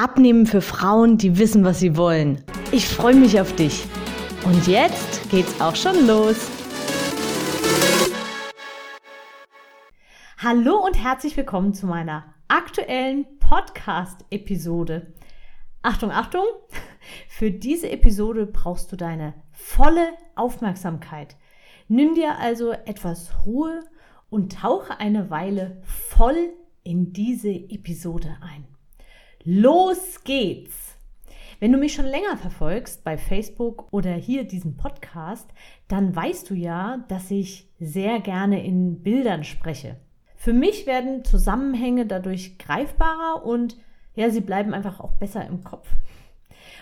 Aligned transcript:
Abnehmen 0.00 0.46
für 0.46 0.60
Frauen, 0.60 1.18
die 1.18 1.38
wissen, 1.38 1.64
was 1.64 1.80
sie 1.80 1.96
wollen. 1.96 2.44
Ich 2.70 2.86
freue 2.86 3.16
mich 3.16 3.40
auf 3.40 3.56
dich. 3.56 3.84
Und 4.44 4.68
jetzt 4.68 5.28
geht's 5.28 5.60
auch 5.60 5.74
schon 5.74 6.06
los. 6.06 6.36
Hallo 10.36 10.76
und 10.86 10.94
herzlich 10.94 11.36
willkommen 11.36 11.74
zu 11.74 11.88
meiner 11.88 12.32
aktuellen 12.46 13.26
Podcast-Episode. 13.40 15.12
Achtung, 15.82 16.12
Achtung! 16.12 16.44
Für 17.28 17.50
diese 17.50 17.90
Episode 17.90 18.46
brauchst 18.46 18.92
du 18.92 18.96
deine 18.96 19.34
volle 19.50 20.12
Aufmerksamkeit. 20.36 21.34
Nimm 21.88 22.14
dir 22.14 22.38
also 22.38 22.70
etwas 22.70 23.32
Ruhe 23.44 23.80
und 24.30 24.60
tauche 24.60 25.00
eine 25.00 25.28
Weile 25.30 25.82
voll 25.82 26.52
in 26.84 27.12
diese 27.12 27.50
Episode 27.50 28.36
ein. 28.40 28.77
Los 29.50 30.24
geht's! 30.24 30.94
Wenn 31.58 31.72
du 31.72 31.78
mich 31.78 31.94
schon 31.94 32.04
länger 32.04 32.36
verfolgst 32.36 33.02
bei 33.02 33.16
Facebook 33.16 33.90
oder 33.92 34.12
hier 34.12 34.44
diesen 34.44 34.76
Podcast, 34.76 35.48
dann 35.88 36.14
weißt 36.14 36.50
du 36.50 36.54
ja, 36.54 37.02
dass 37.08 37.30
ich 37.30 37.66
sehr 37.80 38.20
gerne 38.20 38.62
in 38.62 39.02
Bildern 39.02 39.44
spreche. 39.44 39.96
Für 40.36 40.52
mich 40.52 40.86
werden 40.86 41.24
Zusammenhänge 41.24 42.04
dadurch 42.04 42.58
greifbarer 42.58 43.42
und 43.46 43.78
ja, 44.14 44.28
sie 44.28 44.42
bleiben 44.42 44.74
einfach 44.74 45.00
auch 45.00 45.12
besser 45.12 45.46
im 45.46 45.64
Kopf. 45.64 45.88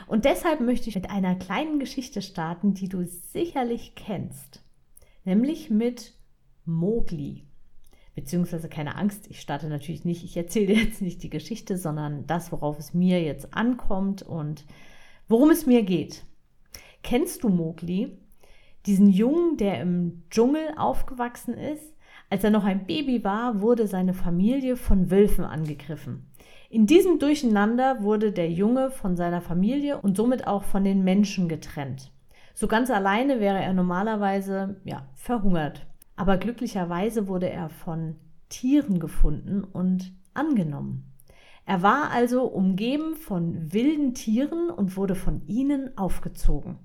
Und 0.09 0.25
deshalb 0.25 0.59
möchte 0.59 0.89
ich 0.89 0.97
mit 0.97 1.09
einer 1.09 1.37
kleinen 1.37 1.79
Geschichte 1.79 2.21
starten, 2.21 2.75
die 2.75 2.89
du 2.89 3.05
sicherlich 3.05 3.95
kennst, 3.95 4.65
nämlich 5.25 5.71
mit 5.71 6.19
Mowgli 6.65 7.47
beziehungsweise 8.17 8.69
keine 8.69 8.97
Angst, 8.97 9.31
ich 9.31 9.41
starte 9.41 9.69
natürlich 9.69 10.05
nicht, 10.05 10.25
ich 10.25 10.37
erzähle 10.37 10.75
jetzt 10.75 11.01
nicht 11.01 11.23
die 11.23 11.31
Geschichte, 11.31 11.77
sondern 11.77 12.27
das, 12.27 12.51
worauf 12.51 12.79
es 12.81 12.95
mir 12.95 13.23
jetzt 13.23 13.55
ankommt 13.55 14.23
und 14.23 14.65
worum 15.29 15.51
es 15.51 15.67
mir 15.67 15.85
geht. 15.85 16.25
Kennst 17.05 17.45
du 17.45 17.49
Mowgli, 17.49 18.19
diesen 18.87 19.11
Jungen, 19.11 19.59
der 19.59 19.81
im 19.81 20.25
Dschungel 20.31 20.75
aufgewachsen 20.77 21.55
ist? 21.55 21.95
Als 22.31 22.43
er 22.43 22.51
noch 22.51 22.65
ein 22.65 22.87
Baby 22.87 23.23
war, 23.23 23.61
wurde 23.61 23.87
seine 23.87 24.15
Familie 24.15 24.77
von 24.77 25.11
Wölfen 25.11 25.45
angegriffen. 25.45 26.27
In 26.71 26.87
diesem 26.87 27.21
Durcheinander 27.21 28.03
wurde 28.03 28.33
der 28.33 28.51
Junge 28.51 28.91
von 28.91 29.17
seiner 29.17 29.41
Familie 29.41 30.01
und 30.01 30.17
somit 30.17 30.47
auch 30.47 30.65
von 30.65 30.83
den 30.83 31.05
Menschen 31.05 31.49
getrennt. 31.49 32.11
So 32.55 32.67
ganz 32.67 32.91
alleine 32.91 33.39
wäre 33.39 33.61
er 33.61 33.75
normalerweise 33.75 34.81
ja, 34.85 35.07
verhungert 35.15 35.87
aber 36.17 36.39
glücklicherweise 36.39 37.29
wurde 37.29 37.51
er 37.51 37.69
von 37.69 38.17
Tieren 38.49 38.99
gefunden 39.01 39.65
und 39.65 40.13
angenommen. 40.35 41.13
Er 41.65 41.83
war 41.83 42.11
also 42.11 42.45
umgeben 42.45 43.17
von 43.17 43.73
wilden 43.73 44.15
Tieren 44.15 44.71
und 44.71 44.97
wurde 44.97 45.15
von 45.15 45.47
ihnen 45.47 45.97
aufgezogen. 45.99 46.79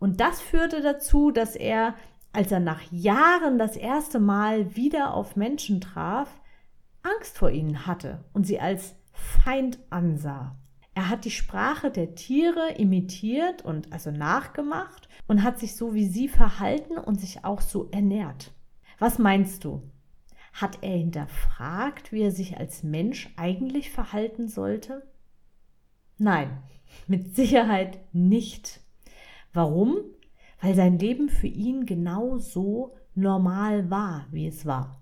Und 0.00 0.20
das 0.20 0.40
führte 0.40 0.82
dazu, 0.82 1.30
dass 1.30 1.54
er, 1.54 1.94
als 2.32 2.50
er 2.50 2.60
nach 2.60 2.82
Jahren 2.90 3.58
das 3.58 3.76
erste 3.76 4.18
Mal 4.18 4.74
wieder 4.74 5.14
auf 5.14 5.36
Menschen 5.36 5.80
traf, 5.80 6.40
Angst 7.02 7.38
vor 7.38 7.50
ihnen 7.50 7.86
hatte 7.86 8.24
und 8.32 8.44
sie 8.46 8.58
als 8.58 8.96
Feind 9.12 9.78
ansah. 9.90 10.56
Er 10.94 11.08
hat 11.08 11.24
die 11.24 11.30
Sprache 11.30 11.90
der 11.90 12.14
Tiere 12.14 12.72
imitiert 12.76 13.64
und 13.64 13.92
also 13.92 14.10
nachgemacht 14.10 15.08
und 15.26 15.42
hat 15.42 15.58
sich 15.58 15.76
so 15.76 15.94
wie 15.94 16.06
sie 16.06 16.28
verhalten 16.28 16.98
und 16.98 17.20
sich 17.20 17.44
auch 17.44 17.60
so 17.60 17.88
ernährt. 17.90 18.52
Was 18.98 19.18
meinst 19.18 19.64
du? 19.64 19.82
Hat 20.52 20.78
er 20.82 20.96
hinterfragt, 20.96 22.12
wie 22.12 22.22
er 22.22 22.30
sich 22.30 22.58
als 22.58 22.82
Mensch 22.82 23.32
eigentlich 23.36 23.90
verhalten 23.90 24.48
sollte? 24.48 25.02
Nein, 26.16 26.62
mit 27.08 27.34
Sicherheit 27.34 27.98
nicht. 28.12 28.80
Warum? 29.52 29.96
Weil 30.60 30.74
sein 30.74 30.98
Leben 30.98 31.28
für 31.28 31.48
ihn 31.48 31.86
genau 31.86 32.38
so 32.38 32.94
normal 33.14 33.90
war, 33.90 34.26
wie 34.30 34.46
es 34.46 34.64
war. 34.64 35.00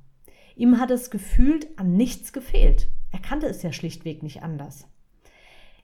Ihm 0.57 0.79
hat 0.79 0.91
es 0.91 1.11
gefühlt 1.11 1.79
an 1.79 1.97
nichts 1.97 2.33
gefehlt. 2.33 2.89
Er 3.11 3.21
kannte 3.21 3.47
es 3.47 3.63
ja 3.63 3.73
schlichtweg 3.73 4.23
nicht 4.23 4.43
anders. 4.43 4.89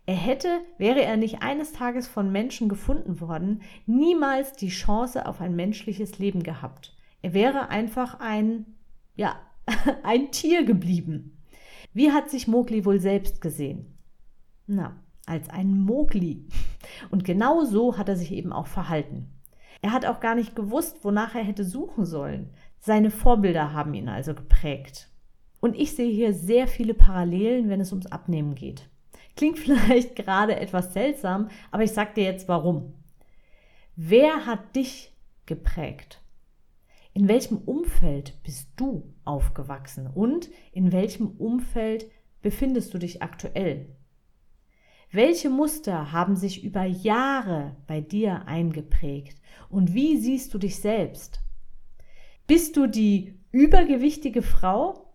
Er 0.07 0.17
hätte, 0.17 0.61
wäre 0.79 1.03
er 1.03 1.19
nicht 1.19 1.43
eines 1.43 1.73
Tages 1.73 2.09
von 2.09 2.33
Menschen 2.33 2.71
gefunden 2.71 3.21
worden, 3.21 3.61
niemals 3.85 4.55
die 4.55 4.71
Chance 4.71 5.27
auf 5.27 5.43
ein 5.43 5.55
menschliches 5.55 6.19
Leben 6.19 6.43
gehabt. 6.43 6.97
Er 7.23 7.35
wäre 7.35 7.69
einfach 7.69 8.21
ein, 8.21 8.67
ja, 9.17 9.41
ein 10.03 10.31
Tier 10.31 10.65
geblieben. 10.65 11.39
Wie 11.93 12.13
hat 12.13 12.31
sich 12.31 12.49
Mowgli 12.49 12.85
wohl 12.85 13.01
selbst 13.01 13.41
gesehen? 13.41 13.99
Na, 14.67 15.03
als 15.27 15.49
ein 15.51 15.79
Mowgli. 15.81 16.47
Und 17.11 17.25
genau 17.25 17.65
so 17.65 17.99
hat 17.99 18.09
er 18.09 18.17
sich 18.17 18.33
eben 18.33 18.53
auch 18.53 18.67
verhalten. 18.67 19.31
Er 19.81 19.93
hat 19.93 20.07
auch 20.07 20.21
gar 20.21 20.35
nicht 20.35 20.57
gewusst, 20.57 21.05
wonach 21.05 21.35
er 21.35 21.43
hätte 21.43 21.65
suchen 21.65 22.05
sollen. 22.05 22.51
Seine 22.81 23.11
Vorbilder 23.11 23.73
haben 23.73 23.95
ihn 23.95 24.09
also 24.09 24.35
geprägt. 24.35 25.09
Und 25.61 25.77
ich 25.77 25.95
sehe 25.95 26.11
hier 26.11 26.35
sehr 26.35 26.69
viele 26.69 26.95
Parallelen, 26.95 27.69
wenn 27.69 27.81
es 27.81 27.93
ums 27.93 28.07
Abnehmen 28.07 28.55
geht. 28.55 28.89
Klingt 29.37 29.59
vielleicht 29.59 30.17
gerade 30.17 30.57
etwas 30.57 30.93
seltsam, 30.93 31.49
aber 31.71 31.83
ich 31.83 31.93
sage 31.93 32.15
dir 32.15 32.25
jetzt 32.25 32.49
warum. 32.49 32.95
Wer 33.97 34.47
hat 34.47 34.77
dich 34.77 35.13
geprägt? 35.47 36.21
In 37.19 37.27
welchem 37.27 37.59
Umfeld 37.59 38.41
bist 38.45 38.69
du 38.77 39.13
aufgewachsen 39.25 40.07
und 40.07 40.51
in 40.71 40.93
welchem 40.93 41.27
Umfeld 41.27 42.09
befindest 42.43 42.95
du 42.95 42.99
dich 42.99 43.23
aktuell? 43.23 43.89
Welche 45.11 45.51
Muster 45.51 46.13
haben 46.13 46.37
sich 46.37 46.63
über 46.63 46.85
Jahre 46.85 47.75
bei 47.89 48.01
dir 48.01 48.47
eingeprägt 48.47 49.43
und 49.69 49.95
wie 49.95 50.17
siehst 50.19 50.55
du 50.55 50.59
dich 50.59 50.77
selbst? 50.77 51.41
Bist 52.47 52.77
du 52.77 52.87
die 52.87 53.35
übergewichtige 53.51 54.43
Frau 54.43 55.13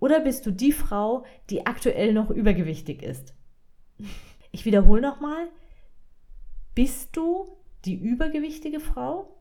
oder 0.00 0.20
bist 0.20 0.44
du 0.44 0.50
die 0.50 0.72
Frau, 0.72 1.24
die 1.48 1.64
aktuell 1.64 2.12
noch 2.12 2.28
übergewichtig 2.28 3.02
ist? 3.02 3.34
Ich 4.54 4.66
wiederhole 4.66 5.00
nochmal, 5.00 5.48
bist 6.74 7.16
du 7.16 7.56
die 7.86 7.94
übergewichtige 7.94 8.80
Frau 8.80 9.34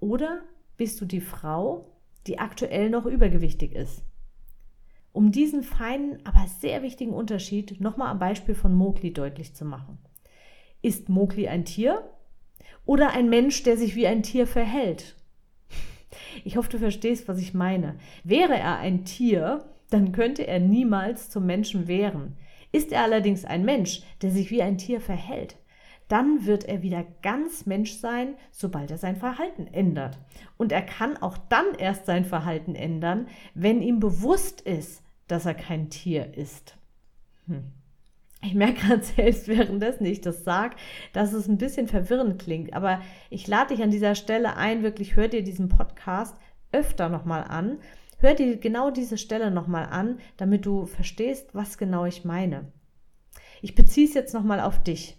oder 0.00 0.42
bist 0.76 1.00
du 1.00 1.04
die 1.04 1.20
Frau, 1.20 1.86
die 2.26 2.38
aktuell 2.38 2.90
noch 2.90 3.06
übergewichtig 3.06 3.74
ist. 3.74 4.02
Um 5.12 5.30
diesen 5.30 5.62
feinen, 5.62 6.18
aber 6.24 6.46
sehr 6.48 6.82
wichtigen 6.82 7.12
Unterschied 7.12 7.80
nochmal 7.80 8.08
am 8.08 8.18
Beispiel 8.18 8.54
von 8.54 8.74
Mowgli 8.74 9.12
deutlich 9.12 9.54
zu 9.54 9.64
machen. 9.64 9.98
Ist 10.82 11.08
Mowgli 11.08 11.46
ein 11.46 11.64
Tier 11.64 12.02
oder 12.84 13.10
ein 13.12 13.28
Mensch, 13.28 13.62
der 13.62 13.76
sich 13.76 13.94
wie 13.94 14.06
ein 14.06 14.22
Tier 14.22 14.46
verhält? 14.46 15.16
Ich 16.44 16.56
hoffe, 16.56 16.70
du 16.70 16.78
verstehst, 16.78 17.28
was 17.28 17.38
ich 17.38 17.54
meine. 17.54 17.96
Wäre 18.24 18.56
er 18.56 18.78
ein 18.78 19.04
Tier, 19.04 19.64
dann 19.90 20.10
könnte 20.10 20.46
er 20.46 20.58
niemals 20.58 21.30
zum 21.30 21.46
Menschen 21.46 21.86
wehren. 21.86 22.36
Ist 22.72 22.90
er 22.90 23.02
allerdings 23.02 23.44
ein 23.44 23.64
Mensch, 23.64 24.02
der 24.20 24.32
sich 24.32 24.50
wie 24.50 24.62
ein 24.62 24.78
Tier 24.78 25.00
verhält, 25.00 25.56
dann 26.08 26.46
wird 26.46 26.64
er 26.64 26.82
wieder 26.82 27.04
ganz 27.22 27.66
Mensch 27.66 27.94
sein, 27.94 28.34
sobald 28.50 28.90
er 28.90 28.98
sein 28.98 29.16
Verhalten 29.16 29.66
ändert. 29.66 30.18
Und 30.56 30.72
er 30.72 30.82
kann 30.82 31.16
auch 31.16 31.38
dann 31.38 31.74
erst 31.78 32.06
sein 32.06 32.24
Verhalten 32.24 32.74
ändern, 32.74 33.28
wenn 33.54 33.82
ihm 33.82 34.00
bewusst 34.00 34.60
ist, 34.60 35.02
dass 35.28 35.46
er 35.46 35.54
kein 35.54 35.90
Tier 35.90 36.34
ist. 36.34 36.76
Hm. 37.46 37.64
Ich 38.42 38.54
merke 38.54 38.80
gerade 38.80 39.02
selbst, 39.16 39.48
währenddessen 39.48 40.04
ich 40.04 40.20
das 40.20 40.44
sage, 40.44 40.76
dass 41.12 41.32
es 41.32 41.48
ein 41.48 41.58
bisschen 41.58 41.88
verwirrend 41.88 42.40
klingt. 42.40 42.74
Aber 42.74 43.00
ich 43.30 43.46
lade 43.46 43.74
dich 43.74 43.82
an 43.82 43.90
dieser 43.90 44.14
Stelle 44.14 44.56
ein, 44.56 44.82
wirklich 44.82 45.16
hör 45.16 45.28
dir 45.28 45.42
diesen 45.42 45.68
Podcast 45.68 46.36
öfter 46.72 47.08
nochmal 47.08 47.44
an. 47.44 47.78
Hör 48.18 48.34
dir 48.34 48.56
genau 48.58 48.90
diese 48.90 49.18
Stelle 49.18 49.50
nochmal 49.50 49.86
an, 49.86 50.18
damit 50.36 50.66
du 50.66 50.86
verstehst, 50.86 51.54
was 51.54 51.78
genau 51.78 52.04
ich 52.04 52.24
meine. 52.24 52.72
Ich 53.62 53.74
beziehe 53.74 54.06
es 54.06 54.14
jetzt 54.14 54.34
nochmal 54.34 54.60
auf 54.60 54.82
dich. 54.82 55.16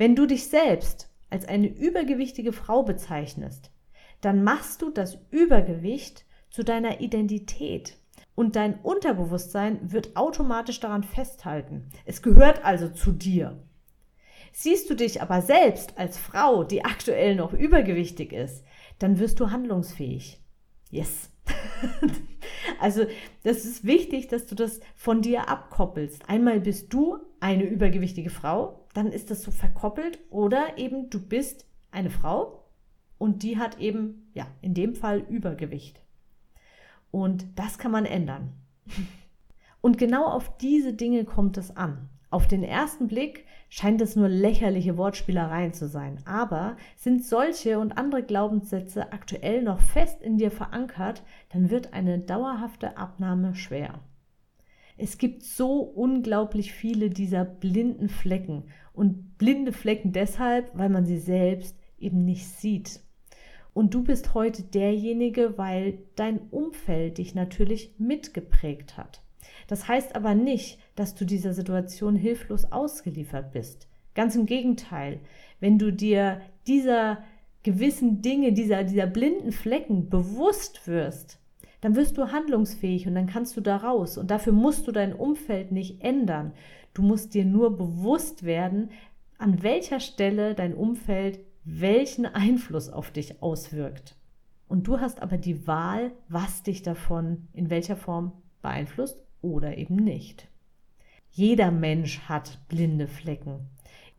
Wenn 0.00 0.16
du 0.16 0.24
dich 0.24 0.48
selbst 0.48 1.10
als 1.28 1.44
eine 1.44 1.66
übergewichtige 1.66 2.54
Frau 2.54 2.84
bezeichnest, 2.84 3.70
dann 4.22 4.42
machst 4.42 4.80
du 4.80 4.88
das 4.88 5.18
Übergewicht 5.30 6.24
zu 6.48 6.64
deiner 6.64 7.02
Identität 7.02 7.98
und 8.34 8.56
dein 8.56 8.80
Unterbewusstsein 8.80 9.92
wird 9.92 10.16
automatisch 10.16 10.80
daran 10.80 11.02
festhalten. 11.02 11.90
Es 12.06 12.22
gehört 12.22 12.64
also 12.64 12.88
zu 12.88 13.12
dir. 13.12 13.62
Siehst 14.54 14.88
du 14.88 14.94
dich 14.94 15.20
aber 15.20 15.42
selbst 15.42 15.98
als 15.98 16.16
Frau, 16.16 16.64
die 16.64 16.82
aktuell 16.82 17.34
noch 17.34 17.52
übergewichtig 17.52 18.32
ist, 18.32 18.64
dann 19.00 19.18
wirst 19.18 19.38
du 19.38 19.50
handlungsfähig. 19.50 20.40
Yes. 20.88 21.28
also 22.80 23.04
das 23.42 23.66
ist 23.66 23.84
wichtig, 23.84 24.28
dass 24.28 24.46
du 24.46 24.54
das 24.54 24.80
von 24.94 25.20
dir 25.20 25.50
abkoppelst. 25.50 26.26
Einmal 26.26 26.60
bist 26.60 26.90
du 26.90 27.18
eine 27.40 27.64
übergewichtige 27.64 28.30
Frau, 28.30 28.86
dann 28.94 29.12
ist 29.12 29.30
das 29.30 29.42
so 29.42 29.50
verkoppelt 29.50 30.20
oder 30.30 30.78
eben 30.78 31.10
du 31.10 31.20
bist 31.20 31.66
eine 31.90 32.10
Frau 32.10 32.64
und 33.18 33.42
die 33.42 33.58
hat 33.58 33.78
eben, 33.78 34.30
ja, 34.34 34.46
in 34.62 34.74
dem 34.74 34.94
Fall 34.94 35.18
Übergewicht. 35.28 36.00
Und 37.10 37.46
das 37.56 37.78
kann 37.78 37.90
man 37.90 38.06
ändern. 38.06 38.52
Und 39.82 39.96
genau 39.96 40.26
auf 40.26 40.58
diese 40.58 40.92
Dinge 40.92 41.24
kommt 41.24 41.56
es 41.56 41.74
an. 41.74 42.10
Auf 42.28 42.46
den 42.46 42.62
ersten 42.62 43.08
Blick 43.08 43.46
scheint 43.70 44.00
es 44.00 44.14
nur 44.14 44.28
lächerliche 44.28 44.96
Wortspielereien 44.96 45.72
zu 45.72 45.88
sein, 45.88 46.18
aber 46.26 46.76
sind 46.96 47.24
solche 47.24 47.78
und 47.78 47.96
andere 47.96 48.22
Glaubenssätze 48.22 49.12
aktuell 49.12 49.62
noch 49.62 49.80
fest 49.80 50.22
in 50.22 50.38
dir 50.38 50.50
verankert, 50.50 51.24
dann 51.48 51.70
wird 51.70 51.92
eine 51.92 52.18
dauerhafte 52.18 52.98
Abnahme 52.98 53.54
schwer. 53.54 54.00
Es 55.02 55.16
gibt 55.16 55.42
so 55.42 55.80
unglaublich 55.80 56.72
viele 56.72 57.08
dieser 57.08 57.46
blinden 57.46 58.10
Flecken 58.10 58.64
und 58.92 59.38
blinde 59.38 59.72
Flecken 59.72 60.12
deshalb, 60.12 60.70
weil 60.76 60.90
man 60.90 61.06
sie 61.06 61.18
selbst 61.18 61.74
eben 61.98 62.24
nicht 62.26 62.46
sieht. 62.46 63.00
Und 63.72 63.94
du 63.94 64.02
bist 64.02 64.34
heute 64.34 64.62
derjenige, 64.62 65.56
weil 65.56 66.00
dein 66.16 66.38
Umfeld 66.50 67.16
dich 67.16 67.34
natürlich 67.34 67.94
mitgeprägt 67.98 68.98
hat. 68.98 69.22
Das 69.68 69.88
heißt 69.88 70.16
aber 70.16 70.34
nicht, 70.34 70.78
dass 70.96 71.14
du 71.14 71.24
dieser 71.24 71.54
Situation 71.54 72.14
hilflos 72.14 72.66
ausgeliefert 72.66 73.52
bist. 73.52 73.88
Ganz 74.14 74.36
im 74.36 74.44
Gegenteil, 74.44 75.20
wenn 75.60 75.78
du 75.78 75.92
dir 75.92 76.42
dieser 76.66 77.24
gewissen 77.62 78.20
Dinge, 78.20 78.52
dieser, 78.52 78.84
dieser 78.84 79.06
blinden 79.06 79.52
Flecken 79.52 80.10
bewusst 80.10 80.86
wirst, 80.86 81.38
dann 81.80 81.96
wirst 81.96 82.18
du 82.18 82.30
handlungsfähig 82.30 83.06
und 83.06 83.14
dann 83.14 83.26
kannst 83.26 83.56
du 83.56 83.60
da 83.60 83.76
raus. 83.76 84.18
Und 84.18 84.30
dafür 84.30 84.52
musst 84.52 84.86
du 84.86 84.92
dein 84.92 85.14
Umfeld 85.14 85.72
nicht 85.72 86.02
ändern. 86.02 86.52
Du 86.94 87.02
musst 87.02 87.34
dir 87.34 87.44
nur 87.44 87.76
bewusst 87.76 88.42
werden, 88.42 88.90
an 89.38 89.62
welcher 89.62 90.00
Stelle 90.00 90.54
dein 90.54 90.74
Umfeld 90.74 91.40
welchen 91.64 92.26
Einfluss 92.26 92.88
auf 92.88 93.10
dich 93.10 93.42
auswirkt. 93.42 94.16
Und 94.68 94.86
du 94.86 95.00
hast 95.00 95.22
aber 95.22 95.36
die 95.36 95.66
Wahl, 95.66 96.12
was 96.28 96.62
dich 96.62 96.82
davon 96.82 97.48
in 97.52 97.70
welcher 97.70 97.96
Form 97.96 98.32
beeinflusst 98.62 99.22
oder 99.40 99.78
eben 99.78 99.96
nicht. 99.96 100.48
Jeder 101.30 101.70
Mensch 101.70 102.20
hat 102.28 102.58
blinde 102.68 103.06
Flecken 103.06 103.68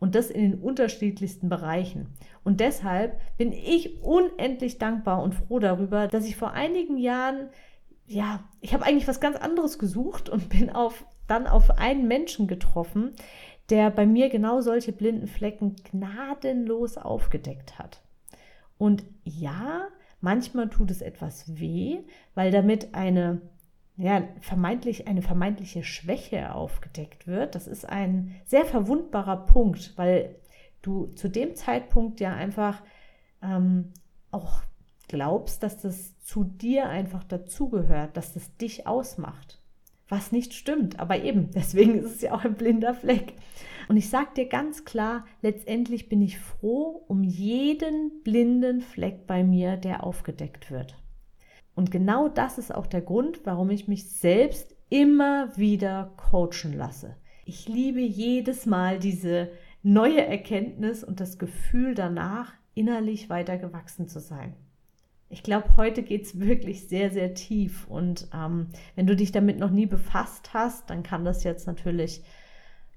und 0.01 0.15
das 0.15 0.31
in 0.31 0.42
den 0.42 0.59
unterschiedlichsten 0.59 1.48
Bereichen. 1.48 2.07
Und 2.44 2.59
deshalb 2.59 3.21
bin 3.38 3.53
ich 3.53 4.01
unendlich 4.01 4.80
dankbar 4.80 5.21
und 5.21 5.36
froh 5.36 5.59
darüber, 5.59 6.07
dass 6.07 6.25
ich 6.25 6.36
vor 6.36 6.53
einigen 6.53 6.98
Jahren, 6.98 7.50
ja, 8.07 8.44
ich 8.62 8.74
habe 8.74 8.83
eigentlich 8.83 9.07
was 9.07 9.21
ganz 9.21 9.38
anderes 9.38 9.77
gesucht 9.77 10.27
und 10.27 10.50
bin 10.50 10.71
auf, 10.71 11.06
dann 11.27 11.45
auf 11.45 11.77
einen 11.77 12.07
Menschen 12.07 12.48
getroffen, 12.48 13.12
der 13.69 13.92
bei 13.92 14.07
mir 14.07 14.30
genau 14.30 14.59
solche 14.62 14.92
blinden 14.92 15.27
Flecken 15.27 15.75
gnadenlos 15.92 16.98
aufgedeckt 16.98 17.77
hat. 17.77 18.01
Und 18.80 19.06
ja, 19.24 19.88
manchmal 20.19 20.69
tut 20.69 20.89
es 20.89 21.03
etwas 21.03 21.59
weh, 21.59 22.00
weil 22.33 22.50
damit 22.50 22.95
eine 22.95 23.39
ja, 23.97 24.23
vermeintlich 24.41 25.07
eine 25.07 25.21
vermeintliche 25.21 25.83
Schwäche 25.83 26.53
aufgedeckt 26.55 27.27
wird. 27.27 27.55
Das 27.55 27.67
ist 27.67 27.88
ein 27.88 28.35
sehr 28.45 28.65
verwundbarer 28.65 29.45
Punkt, 29.45 29.93
weil 29.97 30.35
du 30.81 31.07
zu 31.07 31.29
dem 31.29 31.55
Zeitpunkt 31.55 32.19
ja 32.19 32.33
einfach 32.33 32.81
ähm, 33.41 33.93
auch 34.31 34.61
glaubst, 35.07 35.61
dass 35.61 35.81
das 35.81 36.17
zu 36.19 36.43
dir 36.43 36.89
einfach 36.89 37.23
dazugehört, 37.23 38.15
dass 38.15 38.33
das 38.33 38.55
dich 38.57 38.88
ausmacht. 38.88 39.61
Was 40.07 40.31
nicht 40.31 40.53
stimmt, 40.53 40.99
aber 40.99 41.23
eben, 41.23 41.51
deswegen 41.55 41.99
ist 41.99 42.15
es 42.15 42.21
ja 42.21 42.33
auch 42.33 42.43
ein 42.43 42.55
blinder 42.55 42.93
Fleck. 42.93 43.33
Und 43.88 43.97
ich 43.97 44.09
sage 44.09 44.29
dir 44.38 44.47
ganz 44.47 44.85
klar, 44.85 45.25
letztendlich 45.41 46.07
bin 46.07 46.21
ich 46.21 46.39
froh 46.39 47.03
um 47.07 47.23
jeden 47.23 48.23
blinden 48.23 48.81
Fleck 48.81 49.27
bei 49.27 49.43
mir, 49.43 49.75
der 49.77 50.03
aufgedeckt 50.03 50.71
wird. 50.71 50.95
Und 51.75 51.91
genau 51.91 52.27
das 52.27 52.57
ist 52.57 52.73
auch 52.73 52.88
der 52.88 53.01
Grund, 53.01 53.41
warum 53.45 53.69
ich 53.69 53.88
mich 53.88 54.09
selbst 54.09 54.75
immer 54.89 55.56
wieder 55.57 56.13
coachen 56.18 56.73
lasse. 56.73 57.15
Ich 57.45 57.68
liebe 57.68 58.01
jedes 58.01 58.65
Mal 58.65 59.00
diese 59.00 59.50
neue 59.83 60.25
Erkenntnis 60.25 61.03
und 61.03 61.19
das 61.19 61.39
Gefühl 61.39 61.95
danach, 61.95 62.53
innerlich 62.73 63.29
weiter 63.29 63.57
gewachsen 63.57 64.07
zu 64.07 64.19
sein. 64.19 64.53
Ich 65.29 65.44
glaube, 65.44 65.77
heute 65.77 66.03
geht 66.03 66.25
es 66.25 66.39
wirklich 66.39 66.88
sehr, 66.88 67.09
sehr 67.09 67.33
tief. 67.33 67.88
Und 67.88 68.27
ähm, 68.33 68.67
wenn 68.95 69.07
du 69.07 69.15
dich 69.15 69.31
damit 69.31 69.59
noch 69.59 69.71
nie 69.71 69.85
befasst 69.85 70.53
hast, 70.53 70.89
dann 70.89 71.03
kann 71.03 71.24
das 71.24 71.44
jetzt 71.44 71.67
natürlich 71.67 72.21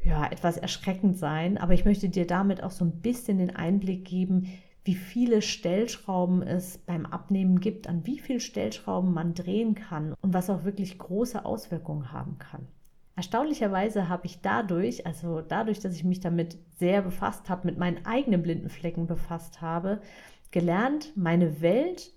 ja, 0.02 0.26
etwas 0.26 0.56
erschreckend 0.56 1.16
sein. 1.16 1.58
Aber 1.58 1.74
ich 1.74 1.84
möchte 1.84 2.08
dir 2.08 2.26
damit 2.26 2.62
auch 2.62 2.72
so 2.72 2.84
ein 2.84 3.00
bisschen 3.00 3.38
den 3.38 3.54
Einblick 3.54 4.04
geben, 4.04 4.48
wie 4.84 4.94
viele 4.94 5.40
Stellschrauben 5.40 6.42
es 6.42 6.78
beim 6.78 7.06
Abnehmen 7.06 7.60
gibt, 7.60 7.88
an 7.88 8.06
wie 8.06 8.18
viele 8.18 8.40
Stellschrauben 8.40 9.12
man 9.12 9.34
drehen 9.34 9.74
kann 9.74 10.14
und 10.20 10.34
was 10.34 10.50
auch 10.50 10.64
wirklich 10.64 10.98
große 10.98 11.44
Auswirkungen 11.44 12.12
haben 12.12 12.38
kann. 12.38 12.68
Erstaunlicherweise 13.16 14.08
habe 14.08 14.26
ich 14.26 14.40
dadurch, 14.40 15.06
also 15.06 15.40
dadurch, 15.40 15.78
dass 15.78 15.94
ich 15.94 16.04
mich 16.04 16.20
damit 16.20 16.58
sehr 16.78 17.00
befasst 17.00 17.48
habe, 17.48 17.66
mit 17.66 17.78
meinen 17.78 18.04
eigenen 18.04 18.42
blinden 18.42 18.68
Flecken 18.68 19.06
befasst 19.06 19.60
habe, 19.60 20.02
gelernt, 20.50 21.12
meine 21.16 21.60
Welt 21.60 22.12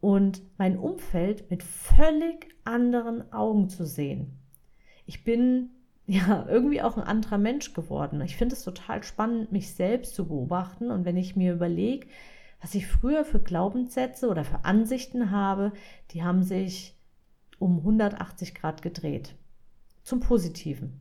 und 0.00 0.42
mein 0.56 0.78
Umfeld 0.78 1.50
mit 1.50 1.62
völlig 1.62 2.48
anderen 2.64 3.32
Augen 3.32 3.68
zu 3.68 3.86
sehen. 3.86 4.38
Ich 5.06 5.22
bin 5.22 5.70
ja 6.08 6.46
irgendwie 6.48 6.80
auch 6.80 6.96
ein 6.96 7.04
anderer 7.04 7.38
Mensch 7.38 7.74
geworden. 7.74 8.20
Ich 8.22 8.36
finde 8.36 8.54
es 8.54 8.64
total 8.64 9.02
spannend, 9.04 9.52
mich 9.52 9.74
selbst 9.74 10.14
zu 10.14 10.26
beobachten. 10.26 10.90
Und 10.90 11.04
wenn 11.04 11.18
ich 11.18 11.36
mir 11.36 11.52
überlege, 11.52 12.08
was 12.60 12.74
ich 12.74 12.86
früher 12.86 13.24
für 13.24 13.40
Glaubenssätze 13.40 14.28
oder 14.28 14.44
für 14.44 14.64
Ansichten 14.64 15.30
habe, 15.30 15.72
die 16.10 16.24
haben 16.24 16.42
sich 16.42 16.96
um 17.58 17.78
180 17.78 18.54
Grad 18.54 18.80
gedreht. 18.82 19.34
Zum 20.02 20.20
Positiven. 20.20 21.00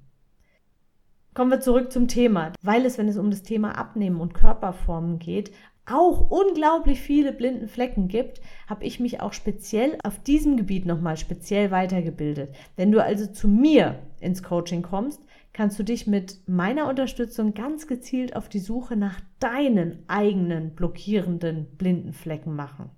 Kommen 1.34 1.52
wir 1.52 1.62
zurück 1.62 1.92
zum 1.92 2.08
Thema, 2.08 2.52
weil 2.62 2.86
es, 2.86 2.98
wenn 2.98 3.08
es 3.08 3.18
um 3.18 3.30
das 3.30 3.44
Thema 3.44 3.78
Abnehmen 3.78 4.20
und 4.20 4.34
Körperformen 4.34 5.20
geht, 5.20 5.52
auch 5.90 6.30
unglaublich 6.30 7.02
viele 7.02 7.32
blinden 7.32 7.68
Flecken 7.68 8.08
gibt, 8.08 8.42
habe 8.68 8.86
ich 8.86 9.00
mich 9.00 9.22
auch 9.22 9.34
speziell 9.34 9.98
auf 10.04 10.22
diesem 10.22 10.58
Gebiet 10.58 10.86
nochmal 10.86 11.18
speziell 11.18 11.72
weitergebildet. 11.72 12.54
Wenn 12.76 12.92
du 12.92 13.02
also 13.02 13.26
zu 13.28 13.48
mir 13.48 14.00
ins 14.20 14.44
Coaching 14.44 14.82
kommst, 14.82 15.22
kannst 15.54 15.80
du 15.80 15.84
dich 15.84 16.06
mit 16.06 16.48
meiner 16.48 16.88
Unterstützung 16.88 17.54
ganz 17.54 17.88
gezielt 17.88 18.36
auf 18.36 18.50
die 18.50 18.60
Suche 18.60 18.96
nach 18.96 19.20
deinen 19.40 20.04
eigenen 20.08 20.76
blockierenden 20.76 21.78
blinden 21.78 22.14
Flecken 22.14 22.56
machen. 22.56 22.90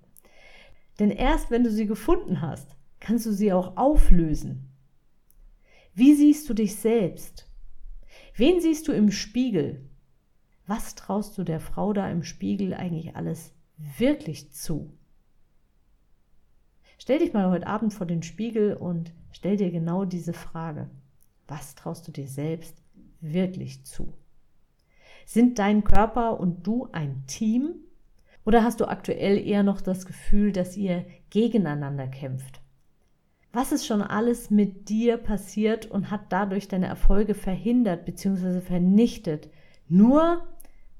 Denn 0.98 1.10
erst 1.10 1.50
wenn 1.50 1.64
du 1.64 1.70
sie 1.70 1.86
gefunden 1.86 2.42
hast, 2.42 2.76
kannst 2.98 3.24
du 3.24 3.32
sie 3.32 3.52
auch 3.52 3.76
auflösen. 3.76 4.72
Wie 5.94 6.14
siehst 6.14 6.48
du 6.48 6.54
dich 6.54 6.76
selbst? 6.76 7.46
Wen 8.34 8.60
siehst 8.60 8.88
du 8.88 8.92
im 8.92 9.10
Spiegel? 9.10 9.89
Was 10.70 10.94
traust 10.94 11.36
du 11.36 11.42
der 11.42 11.58
Frau 11.58 11.92
da 11.92 12.08
im 12.08 12.22
Spiegel 12.22 12.74
eigentlich 12.74 13.16
alles 13.16 13.52
wirklich 13.76 14.52
zu? 14.52 14.92
Stell 16.96 17.18
dich 17.18 17.32
mal 17.32 17.50
heute 17.50 17.66
Abend 17.66 17.92
vor 17.92 18.06
den 18.06 18.22
Spiegel 18.22 18.74
und 18.74 19.12
stell 19.32 19.56
dir 19.56 19.72
genau 19.72 20.04
diese 20.04 20.32
Frage. 20.32 20.88
Was 21.48 21.74
traust 21.74 22.06
du 22.06 22.12
dir 22.12 22.28
selbst 22.28 22.80
wirklich 23.20 23.84
zu? 23.84 24.14
Sind 25.26 25.58
dein 25.58 25.82
Körper 25.82 26.38
und 26.38 26.64
du 26.64 26.88
ein 26.92 27.24
Team? 27.26 27.74
Oder 28.44 28.62
hast 28.62 28.78
du 28.78 28.86
aktuell 28.86 29.44
eher 29.44 29.64
noch 29.64 29.80
das 29.80 30.06
Gefühl, 30.06 30.52
dass 30.52 30.76
ihr 30.76 31.04
gegeneinander 31.30 32.06
kämpft? 32.06 32.60
Was 33.52 33.72
ist 33.72 33.86
schon 33.86 34.02
alles 34.02 34.50
mit 34.50 34.88
dir 34.88 35.16
passiert 35.16 35.86
und 35.90 36.12
hat 36.12 36.26
dadurch 36.28 36.68
deine 36.68 36.86
Erfolge 36.86 37.34
verhindert 37.34 38.04
bzw. 38.04 38.60
vernichtet? 38.60 39.50
Nur 39.88 40.46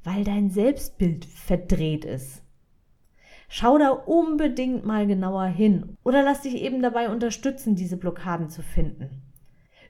weil 0.04 0.24
dein 0.24 0.50
Selbstbild 0.50 1.24
verdreht 1.24 2.04
ist. 2.04 2.42
Schau 3.48 3.78
da 3.78 3.90
unbedingt 3.90 4.84
mal 4.84 5.06
genauer 5.06 5.46
hin 5.46 5.96
oder 6.04 6.22
lass 6.22 6.42
dich 6.42 6.54
eben 6.62 6.82
dabei 6.82 7.10
unterstützen, 7.10 7.74
diese 7.74 7.96
Blockaden 7.96 8.48
zu 8.48 8.62
finden. 8.62 9.22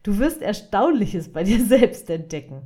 Du 0.03 0.19
wirst 0.19 0.41
Erstaunliches 0.41 1.31
bei 1.31 1.45
dir 1.45 1.65
selbst 1.65 2.09
entdecken. 2.09 2.63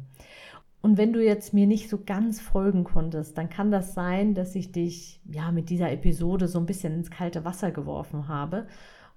Und 0.83 0.99
wenn 0.99 1.13
du 1.15 1.25
jetzt 1.25 1.55
mir 1.55 1.67
nicht 1.67 1.89
so 1.89 1.99
ganz 2.05 2.41
folgen 2.41 2.85
konntest, 2.85 3.39
dann 3.39 3.49
kann 3.49 3.71
das 3.71 3.95
sein, 3.95 4.35
dass 4.35 4.55
ich 4.55 4.71
dich 4.71 5.21
ja 5.25 5.51
mit 5.51 5.71
dieser 5.71 5.91
Episode 5.91 6.47
so 6.47 6.59
ein 6.59 6.67
bisschen 6.67 6.93
ins 6.93 7.11
kalte 7.11 7.45
Wasser 7.45 7.71
geworfen 7.71 8.29
habe. 8.29 8.67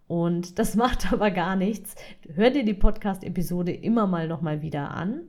Und 0.08 0.60
das 0.60 0.76
macht 0.78 1.12
aber 1.12 1.30
gar 1.30 1.56
nichts. 1.56 1.96
Hör 2.34 2.50
dir 2.50 2.64
die 2.64 2.74
Podcast-Episode 2.74 3.74
immer 3.74 4.08
mal 4.08 4.28
noch 4.28 4.42
mal 4.42 4.62
wieder 4.62 4.92
an. 4.92 5.28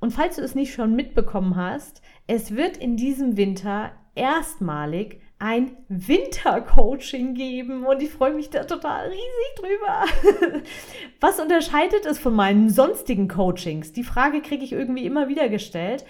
Und 0.00 0.12
falls 0.12 0.36
du 0.36 0.42
es 0.42 0.54
nicht 0.54 0.72
schon 0.72 0.94
mitbekommen 0.94 1.56
hast, 1.56 2.02
es 2.26 2.54
wird 2.54 2.76
in 2.76 2.96
diesem 2.96 3.36
Winter 3.36 3.92
erstmalig 4.14 5.20
ein 5.40 5.76
Wintercoaching 5.88 7.34
geben 7.34 7.86
und 7.86 8.02
ich 8.02 8.10
freue 8.10 8.34
mich 8.34 8.50
da 8.50 8.64
total 8.64 9.08
riesig 9.08 9.54
drüber. 9.56 10.62
Was 11.20 11.38
unterscheidet 11.38 12.06
es 12.06 12.18
von 12.18 12.34
meinen 12.34 12.70
sonstigen 12.70 13.28
Coachings? 13.28 13.92
Die 13.92 14.02
Frage 14.02 14.42
kriege 14.42 14.64
ich 14.64 14.72
irgendwie 14.72 15.06
immer 15.06 15.28
wieder 15.28 15.48
gestellt 15.48 16.04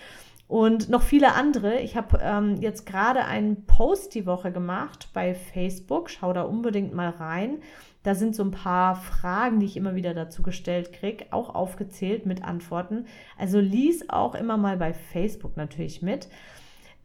und 0.49 0.89
noch 0.89 1.03
viele 1.03 1.35
andere. 1.35 1.81
Ich 1.81 1.95
habe 1.95 2.19
ähm, 2.23 2.57
jetzt 2.61 2.87
gerade 2.87 3.27
einen 3.27 3.67
Post 3.67 4.15
die 4.15 4.25
Woche 4.25 4.51
gemacht 4.51 5.11
bei 5.13 5.35
Facebook. 5.35 6.09
Schau 6.09 6.33
da 6.33 6.43
unbedingt 6.43 6.95
mal 6.95 7.11
rein. 7.11 7.59
Da 8.03 8.15
sind 8.15 8.35
so 8.35 8.45
ein 8.45 8.53
paar 8.53 8.97
Fragen, 8.97 9.61
die 9.61 9.67
ich 9.67 9.77
immer 9.77 9.95
wieder 9.95 10.15
dazu 10.15 10.43
gestellt 10.43 10.93
kriege, 10.93 11.27
auch 11.31 11.55
aufgezählt 11.55 12.27
mit 12.27 12.45
Antworten. 12.45 13.07
Also 13.37 13.59
lies 13.59 14.09
auch 14.09 14.35
immer 14.35 14.57
mal 14.57 14.77
bei 14.77 14.95
Facebook 14.95 15.57
natürlich 15.57 16.01
mit. 16.01 16.29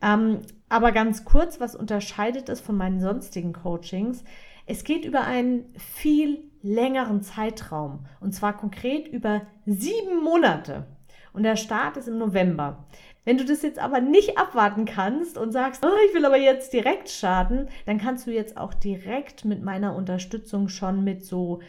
Ähm, 0.01 0.39
aber 0.69 0.91
ganz 0.91 1.25
kurz, 1.25 1.59
was 1.59 1.75
unterscheidet 1.75 2.49
es 2.49 2.61
von 2.61 2.77
meinen 2.77 2.99
sonstigen 2.99 3.53
Coachings? 3.53 4.23
Es 4.65 4.83
geht 4.83 5.05
über 5.05 5.21
einen 5.21 5.65
viel 5.77 6.43
längeren 6.61 7.21
Zeitraum 7.21 8.05
und 8.19 8.33
zwar 8.33 8.55
konkret 8.55 9.07
über 9.07 9.41
sieben 9.65 10.23
Monate. 10.23 10.85
Und 11.33 11.43
der 11.43 11.55
Start 11.55 11.97
ist 11.97 12.07
im 12.07 12.19
November. 12.19 12.85
Wenn 13.25 13.37
du 13.37 13.45
das 13.45 13.61
jetzt 13.61 13.79
aber 13.79 14.01
nicht 14.01 14.37
abwarten 14.37 14.85
kannst 14.85 15.37
und 15.37 15.51
sagst, 15.51 15.85
oh, 15.85 15.97
ich 16.09 16.13
will 16.13 16.25
aber 16.25 16.37
jetzt 16.37 16.73
direkt 16.73 17.09
starten, 17.09 17.67
dann 17.85 17.97
kannst 17.97 18.27
du 18.27 18.31
jetzt 18.31 18.57
auch 18.57 18.73
direkt 18.73 19.45
mit 19.45 19.63
meiner 19.63 19.95
Unterstützung 19.95 20.67
schon 20.67 21.03
mit 21.03 21.25
so 21.25 21.61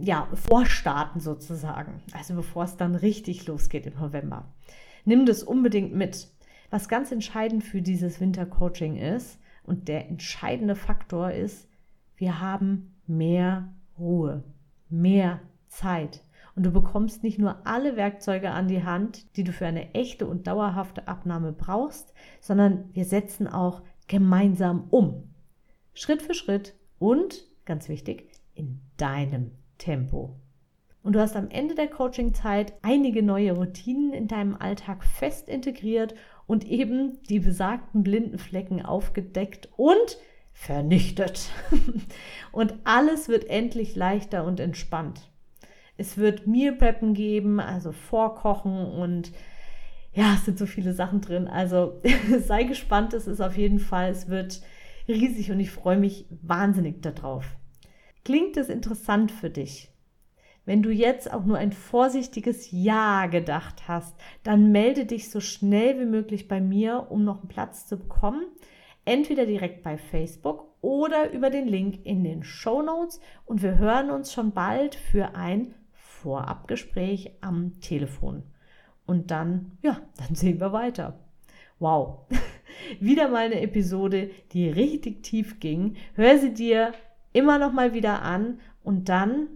ja, 0.00 0.28
vorstarten 0.34 1.20
sozusagen. 1.20 2.02
Also 2.12 2.34
bevor 2.34 2.64
es 2.64 2.76
dann 2.76 2.94
richtig 2.94 3.46
losgeht 3.46 3.86
im 3.86 3.94
November. 3.98 4.46
Nimm 5.04 5.26
das 5.26 5.42
unbedingt 5.42 5.94
mit. 5.94 6.28
Was 6.70 6.88
ganz 6.88 7.12
entscheidend 7.12 7.62
für 7.62 7.82
dieses 7.82 8.20
Wintercoaching 8.20 8.96
ist 8.96 9.38
und 9.64 9.88
der 9.88 10.08
entscheidende 10.08 10.74
Faktor 10.74 11.30
ist, 11.30 11.68
wir 12.16 12.40
haben 12.40 12.96
mehr 13.06 13.72
Ruhe, 13.98 14.42
mehr 14.88 15.40
Zeit. 15.68 16.22
Und 16.56 16.64
du 16.64 16.70
bekommst 16.70 17.22
nicht 17.22 17.38
nur 17.38 17.66
alle 17.66 17.96
Werkzeuge 17.96 18.50
an 18.50 18.66
die 18.66 18.82
Hand, 18.82 19.36
die 19.36 19.44
du 19.44 19.52
für 19.52 19.66
eine 19.66 19.94
echte 19.94 20.26
und 20.26 20.46
dauerhafte 20.46 21.06
Abnahme 21.06 21.52
brauchst, 21.52 22.14
sondern 22.40 22.88
wir 22.94 23.04
setzen 23.04 23.46
auch 23.46 23.82
gemeinsam 24.08 24.86
um. 24.88 25.34
Schritt 25.92 26.22
für 26.22 26.32
Schritt 26.34 26.74
und, 26.98 27.44
ganz 27.66 27.90
wichtig, 27.90 28.30
in 28.54 28.80
deinem 28.96 29.52
Tempo. 29.76 30.34
Und 31.02 31.12
du 31.12 31.20
hast 31.20 31.36
am 31.36 31.50
Ende 31.50 31.74
der 31.74 31.88
Coachingzeit 31.88 32.72
einige 32.80 33.22
neue 33.22 33.52
Routinen 33.52 34.14
in 34.14 34.26
deinem 34.26 34.56
Alltag 34.56 35.04
fest 35.04 35.48
integriert 35.48 36.14
und 36.46 36.66
eben 36.66 37.22
die 37.28 37.38
besagten 37.38 38.02
blinden 38.02 38.38
Flecken 38.38 38.84
aufgedeckt 38.84 39.68
und 39.76 40.18
vernichtet. 40.52 41.50
und 42.52 42.74
alles 42.84 43.28
wird 43.28 43.44
endlich 43.44 43.94
leichter 43.94 44.44
und 44.44 44.58
entspannt. 44.58 45.30
Es 45.96 46.18
wird 46.18 46.46
Meal 46.46 46.74
Preppen 46.74 47.14
geben, 47.14 47.60
also 47.60 47.92
Vorkochen 47.92 48.86
und 48.86 49.32
ja, 50.12 50.34
es 50.34 50.44
sind 50.44 50.58
so 50.58 50.66
viele 50.66 50.92
Sachen 50.92 51.20
drin. 51.20 51.46
Also 51.46 52.00
sei 52.46 52.64
gespannt, 52.64 53.12
es 53.12 53.26
ist 53.26 53.40
auf 53.40 53.56
jeden 53.56 53.78
Fall, 53.78 54.10
es 54.10 54.28
wird 54.28 54.62
riesig 55.08 55.50
und 55.50 55.60
ich 55.60 55.70
freue 55.70 55.98
mich 55.98 56.26
wahnsinnig 56.42 57.02
darauf. 57.02 57.44
Klingt 58.24 58.56
es 58.56 58.68
interessant 58.68 59.30
für 59.30 59.50
dich? 59.50 59.90
Wenn 60.64 60.82
du 60.82 60.90
jetzt 60.90 61.32
auch 61.32 61.44
nur 61.44 61.58
ein 61.58 61.70
vorsichtiges 61.70 62.72
Ja 62.72 63.26
gedacht 63.26 63.86
hast, 63.86 64.16
dann 64.42 64.72
melde 64.72 65.06
dich 65.06 65.30
so 65.30 65.40
schnell 65.40 66.00
wie 66.00 66.06
möglich 66.06 66.48
bei 66.48 66.60
mir, 66.60 67.06
um 67.08 67.24
noch 67.24 67.38
einen 67.38 67.48
Platz 67.48 67.86
zu 67.86 67.96
bekommen. 67.96 68.44
Entweder 69.04 69.46
direkt 69.46 69.84
bei 69.84 69.96
Facebook 69.96 70.66
oder 70.80 71.30
über 71.30 71.50
den 71.50 71.68
Link 71.68 72.04
in 72.04 72.24
den 72.24 72.42
Show 72.42 72.82
Notes. 72.82 73.20
Und 73.44 73.62
wir 73.62 73.78
hören 73.78 74.10
uns 74.10 74.32
schon 74.32 74.50
bald 74.50 74.96
für 74.96 75.36
ein 75.36 75.72
Vorabgespräch 76.26 77.30
am 77.40 77.78
Telefon. 77.80 78.42
Und 79.06 79.30
dann, 79.30 79.78
ja, 79.82 80.00
dann 80.16 80.34
sehen 80.34 80.58
wir 80.58 80.72
weiter. 80.72 81.20
Wow, 81.78 82.26
wieder 83.00 83.28
mal 83.28 83.46
eine 83.46 83.60
Episode, 83.60 84.30
die 84.50 84.68
richtig 84.68 85.22
tief 85.22 85.60
ging. 85.60 85.94
Hör 86.14 86.36
sie 86.38 86.52
dir 86.52 86.92
immer 87.32 87.58
noch 87.58 87.72
mal 87.72 87.94
wieder 87.94 88.22
an 88.22 88.58
und 88.82 89.08
dann 89.08 89.48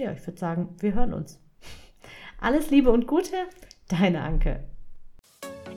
ja, 0.00 0.12
ich 0.12 0.26
würde 0.26 0.38
sagen, 0.38 0.74
wir 0.78 0.94
hören 0.94 1.12
uns. 1.12 1.40
Alles 2.40 2.70
Liebe 2.70 2.90
und 2.90 3.06
Gute, 3.06 3.36
deine 3.88 4.22
Anke. 4.22 4.69